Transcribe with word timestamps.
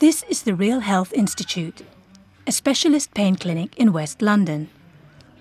This 0.00 0.22
is 0.30 0.44
the 0.44 0.54
Real 0.54 0.80
Health 0.80 1.12
Institute, 1.12 1.82
a 2.46 2.52
specialist 2.52 3.12
pain 3.12 3.36
clinic 3.36 3.76
in 3.76 3.92
West 3.92 4.22
London, 4.22 4.70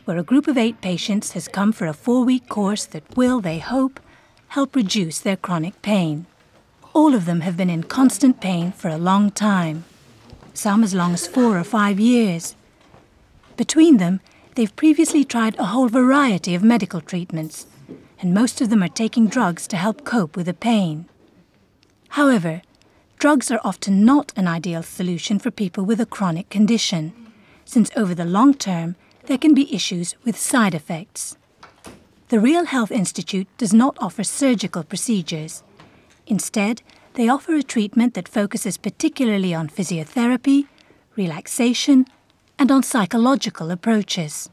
where 0.03 0.17
a 0.17 0.21
group 0.21 0.49
of 0.49 0.57
eight 0.57 0.81
patients 0.81 1.31
has 1.31 1.47
come 1.47 1.71
for 1.71 1.87
a 1.87 1.93
four 1.93 2.25
week 2.25 2.49
course 2.49 2.83
that 2.87 3.15
will, 3.15 3.39
they 3.39 3.59
hope, 3.59 4.01
help 4.49 4.75
reduce 4.75 5.19
their 5.19 5.37
chronic 5.37 5.81
pain. 5.81 6.25
All 6.93 7.15
of 7.15 7.23
them 7.23 7.39
have 7.39 7.55
been 7.55 7.69
in 7.69 7.83
constant 7.83 8.41
pain 8.41 8.73
for 8.73 8.89
a 8.89 8.97
long 8.97 9.31
time, 9.31 9.85
some 10.53 10.83
as 10.83 10.93
long 10.93 11.13
as 11.13 11.25
four 11.25 11.57
or 11.57 11.63
five 11.63 11.97
years. 11.97 12.57
Between 13.55 13.95
them, 13.95 14.19
they've 14.55 14.75
previously 14.75 15.23
tried 15.23 15.57
a 15.57 15.67
whole 15.71 15.87
variety 15.87 16.53
of 16.53 16.65
medical 16.65 16.99
treatments, 16.99 17.65
and 18.19 18.33
most 18.33 18.59
of 18.59 18.69
them 18.69 18.83
are 18.83 18.89
taking 18.89 19.27
drugs 19.27 19.67
to 19.67 19.77
help 19.77 20.03
cope 20.03 20.35
with 20.35 20.47
the 20.47 20.53
pain. 20.53 21.07
However, 22.09 22.61
drugs 23.19 23.51
are 23.51 23.59
often 23.65 24.05
not 24.05 24.31
an 24.37 24.47
ideal 24.47 24.81
solution 24.81 25.39
for 25.39 25.51
people 25.51 25.83
with 25.83 25.99
a 25.99 26.05
chronic 26.05 26.49
condition, 26.49 27.13
since 27.65 27.91
over 27.95 28.15
the 28.15 28.25
long 28.25 28.53
term 28.53 28.95
there 29.25 29.37
can 29.37 29.53
be 29.53 29.75
issues 29.75 30.15
with 30.23 30.37
side 30.37 30.73
effects. 30.73 31.35
The 32.29 32.39
Real 32.39 32.65
Health 32.65 32.91
Institute 32.91 33.47
does 33.57 33.73
not 33.73 33.97
offer 33.99 34.23
surgical 34.23 34.83
procedures. 34.83 35.63
Instead, 36.27 36.81
they 37.15 37.27
offer 37.27 37.55
a 37.55 37.63
treatment 37.63 38.13
that 38.13 38.29
focuses 38.29 38.77
particularly 38.77 39.53
on 39.53 39.67
physiotherapy, 39.67 40.67
relaxation, 41.17 42.05
and 42.57 42.71
on 42.71 42.83
psychological 42.83 43.69
approaches. 43.69 44.49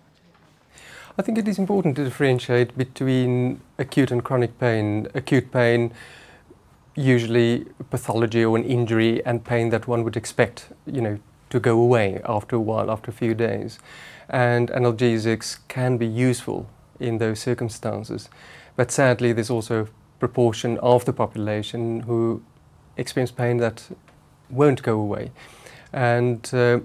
I 1.16 1.22
think 1.22 1.38
it 1.38 1.46
is 1.46 1.58
important 1.58 1.94
to 1.96 2.04
differentiate 2.04 2.76
between 2.76 3.60
acute 3.78 4.10
and 4.10 4.24
chronic 4.24 4.58
pain. 4.58 5.06
Acute 5.14 5.52
pain, 5.52 5.92
usually 6.96 7.66
pathology 7.90 8.44
or 8.44 8.56
an 8.56 8.64
injury, 8.64 9.24
and 9.24 9.44
pain 9.44 9.70
that 9.70 9.86
one 9.86 10.02
would 10.02 10.16
expect, 10.16 10.68
you 10.86 11.00
know, 11.00 11.18
to 11.50 11.60
go 11.60 11.78
away 11.78 12.20
after 12.24 12.56
a 12.56 12.60
while, 12.60 12.90
after 12.90 13.10
a 13.10 13.14
few 13.14 13.34
days. 13.34 13.78
And 14.28 14.70
analgesics 14.70 15.58
can 15.68 15.98
be 15.98 16.06
useful 16.06 16.68
in 16.98 17.18
those 17.18 17.38
circumstances. 17.38 18.28
But 18.74 18.90
sadly, 18.90 19.32
there's 19.32 19.50
also 19.50 19.82
a 19.82 19.88
proportion 20.18 20.78
of 20.78 21.04
the 21.04 21.12
population 21.12 22.00
who 22.00 22.42
experience 22.96 23.30
pain 23.30 23.58
that 23.58 23.88
won't 24.50 24.82
go 24.82 24.98
away. 24.98 25.30
And 25.92 26.48
uh, 26.52 26.80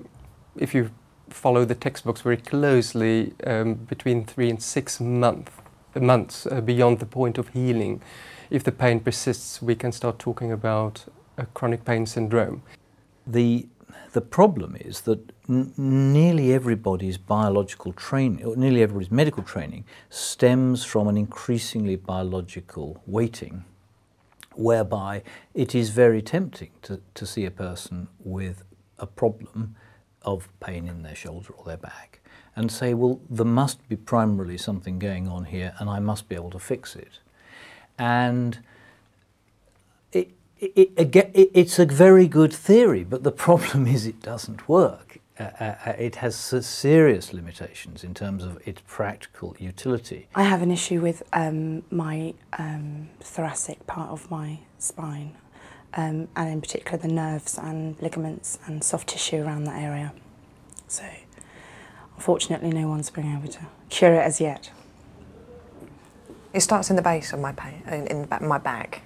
if 0.57 0.75
you 0.75 0.91
follow 1.29 1.65
the 1.65 1.75
textbooks 1.75 2.21
very 2.21 2.37
closely, 2.37 3.33
um, 3.47 3.75
between 3.75 4.25
three 4.25 4.49
and 4.49 4.61
six 4.61 4.99
month, 4.99 5.61
months 5.99 6.45
uh, 6.45 6.61
beyond 6.61 6.99
the 6.99 7.05
point 7.05 7.37
of 7.37 7.49
healing, 7.49 8.01
if 8.49 8.63
the 8.63 8.71
pain 8.71 8.99
persists, 8.99 9.61
we 9.61 9.75
can 9.75 9.91
start 9.91 10.19
talking 10.19 10.51
about 10.51 11.05
a 11.37 11.45
chronic 11.47 11.83
pain 11.85 12.05
syndrome. 12.05 12.61
The 13.25 13.67
the 14.13 14.21
problem 14.21 14.75
is 14.75 15.01
that 15.01 15.19
nearly 15.47 16.53
everybody's 16.53 17.17
biological 17.17 17.93
training, 17.93 18.45
or 18.45 18.55
nearly 18.55 18.81
everybody's 18.81 19.11
medical 19.11 19.43
training, 19.43 19.85
stems 20.09 20.83
from 20.83 21.07
an 21.07 21.17
increasingly 21.17 21.95
biological 21.95 23.01
weighting, 23.05 23.63
whereby 24.53 25.23
it 25.53 25.73
is 25.73 25.89
very 25.89 26.21
tempting 26.21 26.71
to, 26.81 26.99
to 27.13 27.25
see 27.25 27.45
a 27.45 27.51
person 27.51 28.07
with 28.19 28.63
a 28.99 29.07
problem 29.07 29.75
of 30.23 30.49
pain 30.59 30.87
in 30.87 31.03
their 31.03 31.15
shoulder 31.15 31.53
or 31.57 31.65
their 31.65 31.77
back 31.77 32.19
and 32.55 32.71
say, 32.71 32.93
well, 32.93 33.19
there 33.29 33.45
must 33.45 33.87
be 33.87 33.95
primarily 33.95 34.57
something 34.57 34.99
going 34.99 35.27
on 35.27 35.45
here 35.45 35.73
and 35.79 35.89
I 35.89 35.99
must 35.99 36.27
be 36.27 36.35
able 36.35 36.51
to 36.51 36.59
fix 36.59 36.95
it. 36.95 37.19
And 37.97 38.59
it, 40.11 40.31
it, 40.59 40.91
it's 41.53 41.79
a 41.79 41.85
very 41.85 42.27
good 42.27 42.53
theory, 42.53 43.03
but 43.03 43.23
the 43.23 43.31
problem 43.47 43.87
is 43.87 44.05
it 44.05 44.21
doesn't 44.21 44.67
work. 44.67 45.19
Uh, 45.39 45.43
uh, 45.59 45.75
uh, 45.85 45.93
it 45.97 46.17
has 46.17 46.35
serious 46.35 47.33
limitations 47.33 48.03
in 48.03 48.13
terms 48.13 48.43
of 48.43 48.61
its 48.67 48.81
practical 48.85 49.55
utility. 49.59 50.27
I 50.35 50.43
have 50.43 50.61
an 50.61 50.71
issue 50.71 51.01
with 51.01 51.23
um, 51.33 51.83
my 51.89 52.35
um, 52.59 53.09
thoracic 53.21 53.87
part 53.87 54.09
of 54.09 54.29
my 54.29 54.59
spine, 54.77 55.35
um, 55.93 56.27
and 56.35 56.49
in 56.49 56.61
particular 56.61 56.97
the 56.97 57.07
nerves 57.07 57.57
and 57.57 58.01
ligaments 58.01 58.59
and 58.65 58.83
soft 58.83 59.09
tissue 59.09 59.43
around 59.43 59.65
that 59.65 59.81
area. 59.81 60.13
So, 60.87 61.03
unfortunately, 62.15 62.69
no 62.69 62.87
one's 62.87 63.09
been 63.09 63.31
able 63.37 63.47
to 63.49 63.59
cure 63.89 64.13
it 64.13 64.19
as 64.19 64.41
yet. 64.41 64.71
It 66.53 66.61
starts 66.61 66.89
in 66.89 66.95
the 66.95 67.01
base 67.01 67.31
of 67.33 67.39
my 67.39 67.53
pain, 67.53 67.81
in, 67.87 68.07
in 68.07 68.47
my 68.47 68.57
back. 68.57 69.03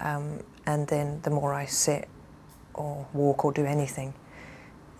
Um, 0.00 0.40
and 0.66 0.88
then 0.88 1.20
the 1.22 1.30
more 1.30 1.52
I 1.54 1.66
sit 1.66 2.08
or 2.74 3.06
walk 3.12 3.44
or 3.44 3.52
do 3.52 3.64
anything, 3.64 4.14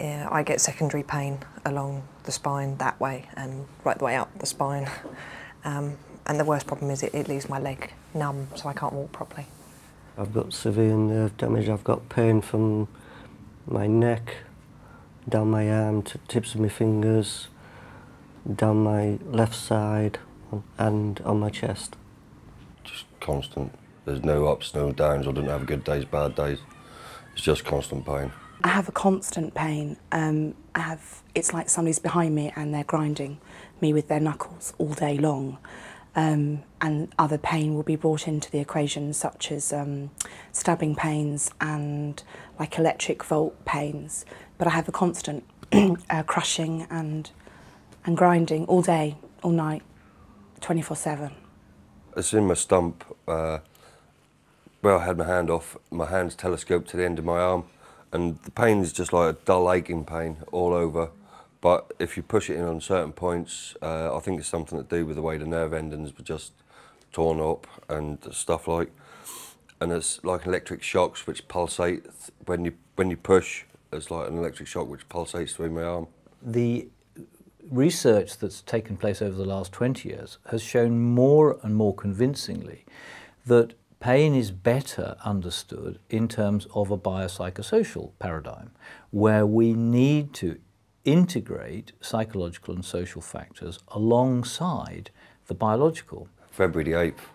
yeah, 0.01 0.29
I 0.31 0.43
get 0.43 0.61
secondary 0.61 1.03
pain 1.03 1.39
along 1.65 2.03
the 2.25 2.33
spine 2.33 2.77
that 2.77 3.01
way 3.01 3.29
and 3.35 3.67
right 3.85 3.99
the 3.99 4.05
way 4.05 4.17
up 4.17 4.39
the 4.39 4.47
spine. 4.47 4.89
Um, 5.65 5.99
and 6.27 6.39
the 6.39 6.45
worst 6.45 6.69
problem 6.69 6.93
is 6.93 7.03
it, 7.03 7.13
it 7.13 7.27
leaves 7.27 7.49
my 7.49 7.59
leg 7.59 7.93
numb, 8.15 8.47
so 8.55 8.69
I 8.69 8.73
can't 8.73 8.93
walk 8.93 9.11
properly. 9.11 9.47
I've 10.19 10.33
got 10.33 10.53
severe 10.53 10.97
nerve 10.97 11.37
damage. 11.37 11.69
I've 11.69 11.85
got 11.85 12.09
pain 12.09 12.41
from 12.41 12.89
my 13.67 13.87
neck, 13.87 14.37
down 15.29 15.51
my 15.51 15.71
arm, 15.71 16.03
to 16.03 16.19
tips 16.29 16.55
of 16.55 16.61
my 16.61 16.69
fingers, 16.69 17.49
down 18.55 18.83
my 18.83 19.19
left 19.25 19.55
side, 19.55 20.19
and 20.79 21.21
on 21.21 21.41
my 21.41 21.51
chest. 21.51 21.97
Just 22.85 23.05
constant 23.21 23.73
there's 24.07 24.23
no 24.23 24.47
ups, 24.47 24.73
no 24.73 24.93
downs. 24.93 25.27
I 25.27 25.33
don't 25.33 25.49
have 25.49 25.67
good 25.67 25.85
days, 25.85 26.05
bad 26.05 26.37
days. 26.37 26.61
It's 27.35 27.43
just 27.43 27.65
constant 27.65 28.07
pain. 28.07 28.33
I 28.63 28.69
have 28.69 28.89
a 28.89 28.93
constant 28.93 29.53
pain. 29.53 29.97
Um, 30.13 30.55
I 30.75 30.81
have. 30.81 31.23
It's 31.35 31.53
like 31.53 31.69
somebody's 31.69 31.99
behind 31.99 32.35
me 32.35 32.53
and 32.57 32.73
they're 32.73 32.85
grinding 32.85 33.39
me 33.81 33.93
with 33.93 34.09
their 34.09 34.21
knuckles 34.21 34.73
all 34.79 34.95
day 34.95 35.19
long. 35.19 35.59
Um, 36.17 36.63
and 36.81 37.15
other 37.19 37.37
pain 37.37 37.75
will 37.75 37.83
be 37.83 37.95
brought 37.95 38.27
into 38.27 38.51
the 38.51 38.59
equation, 38.59 39.13
such 39.13 39.53
as 39.53 39.73
um, 39.73 40.11
stabbing 40.51 40.97
pains 40.97 41.51
and 41.61 42.23
like 42.59 42.79
electric 42.79 43.23
volt 43.23 43.63
pains. 43.67 44.25
But 44.57 44.67
I 44.67 44.71
have 44.71 44.89
a 44.89 44.93
constant 44.93 45.45
uh, 45.73 46.23
crushing 46.23 46.87
and 46.91 47.31
and 48.07 48.17
grinding 48.17 48.65
all 48.67 48.83
day, 48.83 49.17
all 49.43 49.51
night, 49.51 49.83
24/7. 50.61 51.33
It's 52.17 52.33
in 52.33 52.47
my 52.47 52.55
stump. 52.55 53.05
Uh, 53.29 53.59
where 54.87 54.99
I 54.99 55.05
had 55.05 55.19
my 55.19 55.27
hand 55.27 55.51
off, 55.51 55.77
my 55.91 56.07
hand's 56.07 56.37
telescoped 56.37 56.89
to 56.91 56.97
the 56.97 57.05
end 57.05 57.19
of 57.19 57.25
my 57.25 57.39
arm, 57.41 57.65
and 58.13 58.39
the 58.43 58.53
pain 58.53 58.81
is 58.81 58.93
just 58.93 59.13
like 59.13 59.35
a 59.35 59.39
dull 59.45 59.73
aching 59.73 60.05
pain 60.05 60.37
all 60.53 60.73
over. 60.73 61.11
But 61.61 61.93
if 61.99 62.17
you 62.17 62.23
push 62.23 62.51
it 62.51 62.57
in 62.57 62.65
on 62.65 62.81
certain 62.81 63.13
points, 63.13 63.75
uh, 63.83 64.17
I 64.17 64.21
think 64.21 64.41
it's 64.41 64.49
something 64.49 64.79
to 64.79 64.85
do 64.85 65.07
with 65.07 65.17
the 65.17 65.23
way 65.23 65.39
the 65.39 65.47
nerve 65.47 65.73
endings 65.73 66.17
were 66.17 66.25
just 66.25 66.53
torn 67.13 67.41
up 67.41 67.67
and 67.89 68.19
stuff 68.33 68.69
like. 68.69 68.93
And 69.81 69.93
it's 69.93 70.25
like 70.25 70.47
electric 70.47 70.83
shocks 70.83 71.27
which 71.27 71.49
pulsate 71.49 72.05
when 72.47 72.65
you 72.65 72.75
when 72.97 73.11
you 73.11 73.17
push. 73.17 73.65
It's 73.93 74.11
like 74.11 74.29
an 74.29 74.39
electric 74.39 74.69
shock 74.69 74.89
which 74.89 75.09
pulsates 75.09 75.55
through 75.55 75.71
my 75.71 75.83
arm. 75.83 76.09
The 76.43 76.89
research 77.71 78.39
that's 78.39 78.63
taken 78.63 78.97
place 78.97 79.21
over 79.21 79.37
the 79.37 79.45
last 79.45 79.73
20 79.73 80.09
years 80.09 80.39
has 80.51 80.63
shown 80.63 80.99
more 80.99 81.59
and 81.63 81.75
more 81.75 81.95
convincingly 81.95 82.85
that 83.47 83.75
pain 84.01 84.35
is 84.35 84.51
better 84.51 85.17
understood 85.25 85.99
in 86.11 86.29
terms 86.29 86.67
of 86.75 86.91
a 86.91 86.99
biopsychosocial 86.99 88.13
paradigm 88.19 88.71
where 89.11 89.47
we 89.47 89.73
need 89.73 90.33
to 90.35 90.59
integrate 91.07 91.93
psychological 92.01 92.75
and 92.75 92.85
social 92.85 93.23
factors 93.23 93.79
alongside 93.89 95.11
the 95.47 95.55
biological. 95.55 96.29
February 96.51 96.91
the 96.91 96.97
8th, 96.97 97.29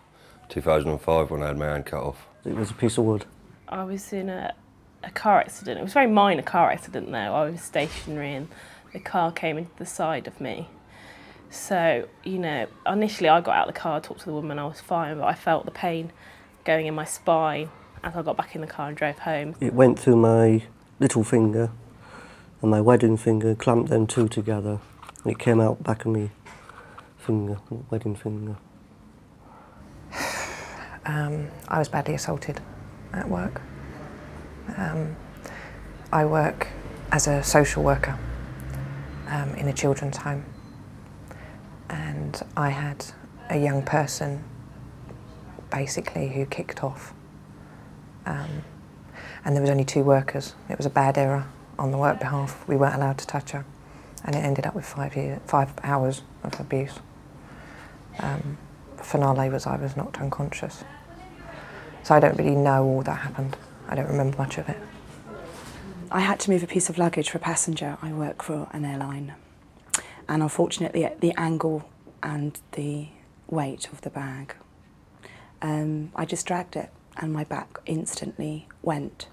2005 0.50 1.30
when 1.30 1.42
I 1.42 1.48
had 1.48 1.58
my 1.58 1.66
hand 1.66 1.86
cut 1.86 2.02
off. 2.02 2.26
It 2.44 2.54
was 2.54 2.70
a 2.70 2.74
piece 2.74 2.98
of 2.98 3.04
wood. 3.04 3.24
I 3.68 3.84
was 3.84 4.12
in 4.12 4.28
a, 4.28 4.54
a 5.02 5.10
car 5.10 5.40
accident. 5.40 5.80
It 5.80 5.82
was 5.82 5.92
a 5.92 5.94
very 5.94 6.06
minor 6.06 6.42
car 6.42 6.70
accident 6.70 7.10
though. 7.10 7.16
I 7.16 7.50
was 7.50 7.62
stationary 7.62 8.34
and 8.34 8.48
the 8.92 9.00
car 9.00 9.32
came 9.32 9.56
into 9.56 9.70
the 9.78 9.86
side 9.86 10.26
of 10.26 10.40
me. 10.40 10.68
So, 11.48 12.08
you 12.24 12.38
know, 12.38 12.66
initially 12.86 13.28
I 13.28 13.40
got 13.40 13.56
out 13.56 13.68
of 13.68 13.74
the 13.74 13.80
car, 13.80 14.00
talked 14.00 14.20
to 14.20 14.26
the 14.26 14.32
woman, 14.32 14.58
I 14.58 14.66
was 14.66 14.80
fine, 14.80 15.18
but 15.18 15.24
I 15.24 15.34
felt 15.34 15.64
the 15.64 15.70
pain 15.70 16.12
going 16.64 16.86
in 16.86 16.94
my 16.94 17.04
spine 17.04 17.70
as 18.04 18.16
I 18.16 18.22
got 18.22 18.36
back 18.36 18.54
in 18.54 18.60
the 18.60 18.66
car 18.66 18.88
and 18.88 18.96
drove 18.96 19.18
home. 19.18 19.54
It 19.60 19.72
went 19.72 19.98
through 19.98 20.16
my 20.16 20.64
little 20.98 21.24
finger 21.24 21.70
and 22.62 22.70
my 22.70 22.80
wedding 22.80 23.16
finger, 23.16 23.54
clamped 23.54 23.90
them 23.90 24.06
two 24.06 24.28
together. 24.28 24.78
And 25.24 25.32
it 25.32 25.38
came 25.38 25.60
out 25.60 25.82
back 25.82 26.04
of 26.04 26.12
me 26.12 26.30
finger, 27.18 27.58
wedding 27.90 28.14
finger. 28.14 28.56
Um, 31.04 31.48
I 31.66 31.80
was 31.80 31.88
badly 31.88 32.14
assaulted 32.14 32.60
at 33.12 33.28
work. 33.28 33.60
Um, 34.76 35.16
I 36.12 36.24
work 36.24 36.68
as 37.10 37.26
a 37.26 37.42
social 37.42 37.82
worker 37.82 38.16
um, 39.28 39.50
in 39.56 39.66
a 39.66 39.72
children's 39.72 40.18
home 40.18 40.44
and 41.90 42.40
I 42.56 42.70
had 42.70 43.04
a 43.50 43.58
young 43.58 43.82
person 43.82 44.44
basically 45.70 46.28
who 46.28 46.46
kicked 46.46 46.84
off. 46.84 47.12
Um, 48.24 48.62
and 49.44 49.56
there 49.56 49.60
was 49.60 49.70
only 49.70 49.84
two 49.84 50.04
workers. 50.04 50.54
It 50.68 50.76
was 50.76 50.86
a 50.86 50.90
bad 50.90 51.18
error 51.18 51.48
on 51.82 51.90
the 51.90 51.98
work 51.98 52.20
behalf. 52.20 52.66
We 52.68 52.76
weren't 52.76 52.94
allowed 52.94 53.18
to 53.18 53.26
touch 53.26 53.50
her, 53.50 53.66
and 54.24 54.36
it 54.36 54.38
ended 54.38 54.66
up 54.66 54.74
with 54.74 54.86
five 54.86 55.16
year, 55.16 55.40
five 55.46 55.72
hours 55.82 56.22
of 56.44 56.58
abuse. 56.60 57.00
Um, 58.20 58.56
finale 58.96 59.50
was 59.50 59.66
I 59.66 59.76
was 59.76 59.96
knocked 59.96 60.20
unconscious. 60.20 60.84
So 62.04 62.14
I 62.14 62.20
don't 62.20 62.38
really 62.38 62.54
know 62.54 62.84
all 62.84 63.02
that 63.02 63.18
happened. 63.18 63.56
I 63.88 63.96
don't 63.96 64.06
remember 64.06 64.38
much 64.38 64.58
of 64.58 64.68
it. 64.68 64.78
I 66.10 66.20
had 66.20 66.38
to 66.40 66.50
move 66.50 66.62
a 66.62 66.66
piece 66.66 66.88
of 66.88 66.98
luggage 66.98 67.30
for 67.30 67.38
a 67.38 67.40
passenger. 67.40 67.98
I 68.00 68.12
work 68.12 68.42
for 68.42 68.68
an 68.72 68.84
airline. 68.84 69.34
And 70.28 70.42
unfortunately, 70.42 71.08
the 71.20 71.32
angle 71.36 71.88
and 72.22 72.60
the 72.72 73.08
weight 73.48 73.88
of 73.92 74.02
the 74.02 74.10
bag, 74.10 74.54
um, 75.60 76.12
I 76.14 76.26
just 76.26 76.46
dragged 76.46 76.76
it 76.76 76.90
and 77.16 77.32
my 77.32 77.44
back 77.44 77.78
instantly 77.86 78.68
went. 78.82 79.26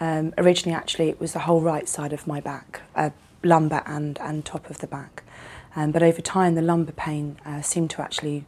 Um, 0.00 0.34
originally, 0.38 0.76
actually, 0.76 1.08
it 1.08 1.20
was 1.20 1.32
the 1.32 1.40
whole 1.40 1.60
right 1.60 1.88
side 1.88 2.12
of 2.12 2.26
my 2.26 2.40
back, 2.40 2.82
uh, 2.94 3.10
lumbar 3.42 3.82
and, 3.86 4.18
and 4.20 4.44
top 4.44 4.68
of 4.68 4.78
the 4.78 4.86
back. 4.86 5.22
Um, 5.74 5.92
but 5.92 6.02
over 6.02 6.20
time, 6.20 6.54
the 6.54 6.62
lumbar 6.62 6.92
pain 6.92 7.38
uh, 7.44 7.62
seemed 7.62 7.90
to 7.90 8.02
actually 8.02 8.44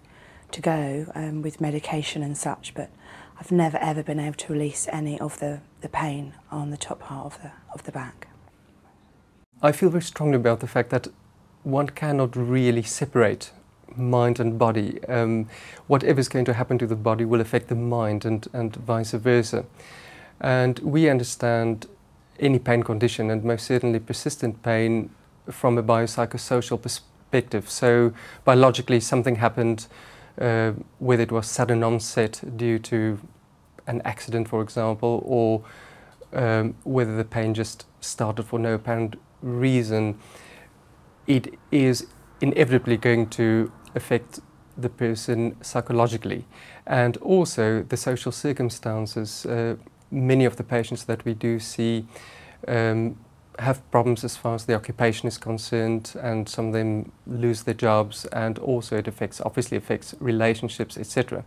to 0.51 0.61
go 0.61 1.11
um, 1.15 1.43
with 1.43 1.61
medication 1.61 2.23
and 2.23 2.37
such. 2.37 2.75
But 2.75 2.91
I've 3.39 3.53
never 3.53 3.79
ever 3.79 4.03
been 4.03 4.21
able 4.21 4.37
to 4.37 4.53
release 4.53 4.89
any 4.91 5.19
of 5.21 5.39
the, 5.39 5.61
the 5.81 5.89
pain 5.89 6.35
on 6.51 6.71
the 6.71 6.77
top 6.77 7.01
part 7.01 7.27
of 7.27 7.43
the, 7.43 7.53
of 7.73 7.85
the 7.85 7.93
back. 7.93 8.29
I 9.63 9.73
feel 9.73 9.91
very 9.91 10.03
strongly 10.03 10.37
about 10.37 10.61
the 10.61 10.67
fact 10.67 10.91
that 10.91 11.09
one 11.65 11.89
cannot 11.89 12.37
really 12.37 12.83
separate 12.83 13.51
mind 13.97 14.39
and 14.41 14.59
body. 14.59 15.03
Um, 15.09 15.49
whatever 15.87 16.21
is 16.21 16.29
going 16.29 16.45
to 16.47 16.53
happen 16.53 16.79
to 16.79 16.87
the 16.87 16.97
body 16.97 17.25
will 17.25 17.41
affect 17.41 17.69
the 17.69 17.75
mind 17.75 18.25
and, 18.25 18.47
and 18.53 18.75
vice 18.77 19.13
versa. 19.13 19.65
And 20.41 20.79
we 20.81 21.09
understand 21.09 21.87
any 22.39 22.59
pain 22.59 22.83
condition 22.83 23.31
and 23.31 23.45
most 23.45 23.67
certainly 23.67 23.99
persistent 23.99 24.63
pain 24.63 25.11
from 25.51 25.79
a 25.79 25.83
biopsychosocial 25.83 26.81
perspective. 26.81 27.69
So 27.69 28.13
biologically 28.45 29.01
something 29.01 29.37
happened, 29.37 29.87
uh, 30.41 30.73
whether 30.99 31.23
it 31.23 31.33
was 31.33 31.47
sudden 31.47 31.83
onset 31.83 32.43
due 32.57 32.79
to 32.81 33.19
an 33.87 34.03
accident, 34.05 34.49
for 34.49 34.63
example, 34.63 35.23
or 35.25 35.65
um, 36.33 36.75
whether 36.85 37.17
the 37.17 37.25
pain 37.25 37.55
just 37.55 37.87
started 38.01 38.45
for 38.45 38.59
no 38.59 38.75
apparent 38.75 39.17
reason, 39.43 40.19
it 41.27 41.55
is 41.73 42.07
inevitably 42.41 42.97
going 42.97 43.29
to 43.31 43.73
affect 43.95 44.41
the 44.77 44.89
person 44.89 45.57
psychologically 45.61 46.45
and 46.87 47.17
also 47.17 47.83
the 47.83 47.97
social 47.97 48.31
circumstances. 48.31 49.45
Uh, 49.45 49.77
many 50.11 50.45
of 50.45 50.57
the 50.57 50.65
patients 50.65 51.05
that 51.05 51.25
we 51.25 51.35
do 51.35 51.59
see 51.59 52.07
um, 52.67 53.17
have 53.59 53.89
problems 53.91 54.25
as 54.25 54.37
far 54.37 54.55
as 54.55 54.67
the 54.67 54.75
occupation 54.75 55.27
is 55.27 55.37
concerned 55.37 56.15
and 56.23 56.49
some 56.49 56.69
of 56.69 56.73
them 56.73 57.11
lose 57.27 57.65
their 57.65 57.75
jobs 57.75 58.25
and 58.27 58.59
also 58.59 58.97
it 58.97 59.09
affects 59.09 59.41
obviously 59.41 59.77
affects 59.77 60.15
relationships 60.21 60.97
etc 60.97 61.45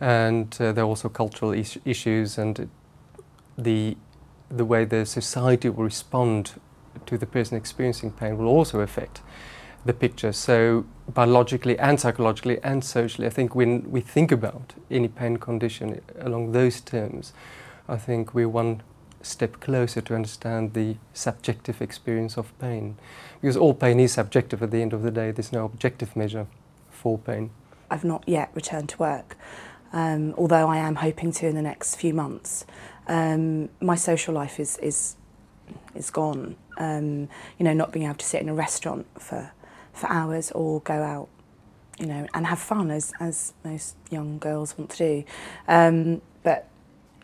and 0.00 0.56
uh, 0.60 0.72
there 0.72 0.84
are 0.84 0.88
also 0.88 1.08
cultural 1.08 1.52
is 1.52 1.78
issues 1.84 2.38
and 2.38 2.68
the 3.58 3.96
the 4.50 4.64
way 4.64 4.84
the 4.84 5.04
society 5.04 5.68
will 5.68 5.84
respond 5.84 6.52
to 7.06 7.18
the 7.18 7.26
person 7.26 7.56
experiencing 7.56 8.10
pain 8.10 8.38
will 8.38 8.48
also 8.48 8.80
affect 8.80 9.20
the 9.84 9.92
picture. 9.92 10.32
So 10.32 10.86
biologically 11.12 11.78
and 11.78 12.00
psychologically 12.00 12.58
and 12.62 12.84
socially, 12.84 13.26
I 13.26 13.30
think 13.30 13.54
when 13.54 13.90
we 13.90 14.00
think 14.00 14.32
about 14.32 14.74
any 14.90 15.08
pain 15.08 15.36
condition 15.36 16.00
along 16.20 16.52
those 16.52 16.80
terms, 16.80 17.32
I 17.88 17.96
think 17.96 18.34
we're 18.34 18.48
one 18.48 18.82
step 19.22 19.60
closer 19.60 20.00
to 20.02 20.14
understand 20.14 20.74
the 20.74 20.96
subjective 21.12 21.80
experience 21.80 22.36
of 22.36 22.56
pain. 22.58 22.96
Because 23.40 23.56
all 23.56 23.74
pain 23.74 24.00
is 24.00 24.12
subjective 24.12 24.62
at 24.62 24.70
the 24.70 24.82
end 24.82 24.92
of 24.92 25.02
the 25.02 25.10
day. 25.10 25.30
There's 25.30 25.52
no 25.52 25.64
objective 25.64 26.14
measure 26.16 26.46
for 26.90 27.18
pain. 27.18 27.50
I've 27.90 28.04
not 28.04 28.24
yet 28.26 28.50
returned 28.54 28.88
to 28.90 28.98
work, 28.98 29.36
um, 29.92 30.34
although 30.36 30.68
I 30.68 30.78
am 30.78 30.96
hoping 30.96 31.32
to 31.32 31.46
in 31.46 31.54
the 31.54 31.62
next 31.62 31.96
few 31.96 32.14
months. 32.14 32.66
Um, 33.06 33.68
my 33.80 33.94
social 33.94 34.34
life 34.34 34.58
is, 34.58 34.78
is, 34.78 35.16
is 35.94 36.10
gone. 36.10 36.56
Um, 36.76 37.28
you 37.58 37.64
know, 37.64 37.74
not 37.74 37.92
being 37.92 38.06
able 38.06 38.16
to 38.16 38.26
sit 38.26 38.40
in 38.40 38.48
a 38.48 38.54
restaurant 38.54 39.06
for 39.18 39.52
for 39.94 40.10
hours 40.10 40.50
or 40.50 40.80
go 40.80 41.02
out, 41.02 41.28
you 41.98 42.06
know, 42.06 42.26
and 42.34 42.46
have 42.46 42.58
fun 42.58 42.90
as, 42.90 43.12
as 43.20 43.54
most 43.64 43.96
young 44.10 44.38
girls 44.38 44.76
want 44.76 44.90
to 44.90 44.98
do. 44.98 45.24
Um, 45.68 46.20
but 46.42 46.68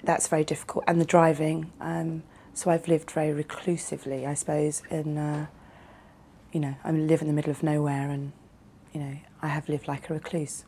that's 0.02 0.28
very 0.28 0.44
difficult. 0.44 0.84
And 0.86 1.00
the 1.00 1.04
driving, 1.04 1.72
um, 1.80 2.22
so 2.54 2.70
I've 2.70 2.88
lived 2.88 3.10
very 3.10 3.32
reclusively, 3.32 4.26
I 4.26 4.34
suppose, 4.34 4.82
in, 4.90 5.18
uh, 5.18 5.46
you 6.52 6.60
know, 6.60 6.74
I 6.84 6.90
live 6.90 7.20
in 7.20 7.28
the 7.28 7.34
middle 7.34 7.50
of 7.50 7.62
nowhere 7.62 8.10
and, 8.10 8.32
you 8.92 9.00
know, 9.00 9.16
I 9.42 9.48
have 9.48 9.68
lived 9.68 9.88
like 9.88 10.10
a 10.10 10.14
recluse. 10.14 10.64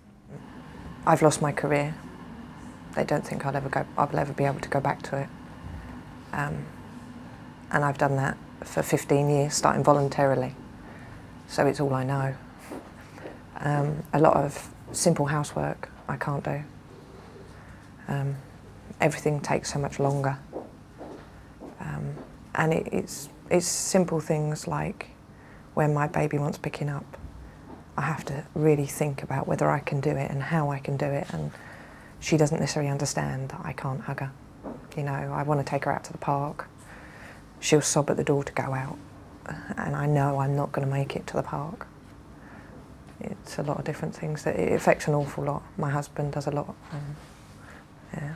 I've 1.06 1.23
lost 1.23 1.43
my 1.43 1.52
career. 1.52 1.94
They 2.94 3.05
don't 3.05 3.26
think 3.26 3.44
I'll 3.46 3.56
ever 3.56 3.69
go, 3.69 3.87
I'll 3.96 4.17
ever 4.17 4.32
be 4.32 4.44
able 4.44 4.61
to 4.61 4.69
go 4.69 4.81
back 4.81 5.02
to 5.02 5.19
it. 5.23 5.29
Um, 6.32 6.64
and 7.70 7.84
I've 7.84 7.99
done 7.99 8.17
that 8.17 8.37
for 8.64 8.82
15 8.82 9.31
years, 9.31 9.55
starting 9.55 9.82
voluntarily 9.82 10.55
so 11.52 11.67
it's 11.67 11.81
all 11.81 11.93
I 11.93 12.02
know. 12.02 12.34
Um, 13.61 14.02
a 14.14 14.19
lot 14.19 14.37
of 14.37 14.70
simple 14.93 15.26
housework 15.26 15.90
I 16.08 16.17
can't 16.17 16.43
do. 16.43 16.62
Um, 18.08 18.37
everything 19.00 19.40
takes 19.40 19.73
so 19.73 19.79
much 19.79 19.99
longer. 19.99 20.38
Um, 21.81 22.14
and 22.55 22.73
it, 22.73 22.88
it's, 22.93 23.29
it's 23.50 23.67
simple 23.67 24.20
things 24.20 24.67
like 24.67 25.08
when 25.75 25.94
my 25.94 26.06
baby 26.06 26.38
wants 26.38 26.58
picking 26.58 26.88
up, 26.88 27.17
I 27.96 28.02
have 28.02 28.25
to 28.26 28.44
really 28.55 28.87
think 28.87 29.23
about 29.23 29.46
whether 29.46 29.70
I 29.70 29.81
can 29.81 30.00
do 30.00 30.11
it 30.11 30.31
and 30.31 30.43
how 30.43 30.70
I 30.70 30.79
can 30.79 30.96
do 30.96 31.06
it. 31.06 31.26
And 31.32 31.50
she 32.20 32.37
doesn't 32.37 32.61
necessarily 32.61 32.90
understand 32.90 33.50
that 33.50 33.61
I 33.64 33.73
can't 33.73 34.00
hug 34.00 34.20
her. 34.20 34.32
You 34.96 35.02
know, 35.02 35.12
I 35.12 35.43
want 35.43 35.64
to 35.64 35.69
take 35.69 35.84
her 35.84 35.93
out 35.93 36.05
to 36.05 36.12
the 36.12 36.19
park. 36.19 36.69
She'll 37.61 37.81
sob 37.81 38.11
at 38.11 38.17
the 38.17 38.25
door 38.25 38.44
to 38.44 38.52
go 38.52 38.75
out 38.75 38.99
and 39.76 39.96
I 39.96 40.06
know 40.06 40.38
I'm 40.40 40.56
not 40.56 40.73
going 40.73 40.87
to 40.87 40.93
make 40.93 41.17
it 41.17 41.26
to 41.29 41.34
the 41.34 41.43
park. 41.43 41.87
It's 43.20 43.58
a 43.58 43.62
lot 43.62 43.79
of 43.79 43.84
different 43.84 44.14
things. 44.14 44.44
that 44.44 44.56
It 44.56 44.73
affects 44.73 45.06
an 45.06 45.14
awful 45.14 45.44
lot. 45.44 45.62
My 45.76 45.90
husband 45.90 46.32
does 46.32 46.46
a 46.46 46.50
lot. 46.50 46.75
Um, 46.93 47.17
yeah. 48.14 48.34